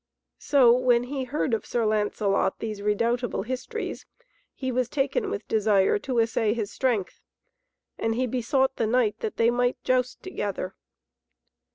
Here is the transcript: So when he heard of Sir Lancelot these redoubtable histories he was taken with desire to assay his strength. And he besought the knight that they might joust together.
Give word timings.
So 0.39 0.73
when 0.73 1.03
he 1.03 1.25
heard 1.25 1.53
of 1.53 1.63
Sir 1.63 1.85
Lancelot 1.85 2.57
these 2.57 2.81
redoubtable 2.81 3.43
histories 3.43 4.07
he 4.55 4.71
was 4.71 4.89
taken 4.89 5.29
with 5.29 5.47
desire 5.47 5.99
to 5.99 6.19
assay 6.19 6.55
his 6.55 6.71
strength. 6.71 7.21
And 7.99 8.15
he 8.15 8.25
besought 8.25 8.77
the 8.77 8.87
knight 8.87 9.19
that 9.19 9.37
they 9.37 9.51
might 9.51 9.79
joust 9.83 10.23
together. 10.23 10.73